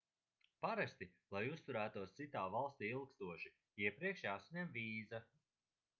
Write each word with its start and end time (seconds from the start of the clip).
parasti 0.65 1.07
lai 1.35 1.41
uzturētos 1.57 2.15
citā 2.21 2.45
valstī 2.55 2.89
ilgstoši 2.95 3.55
iepriekš 3.87 4.25
jāsaņem 4.29 4.77
vīza 4.79 5.25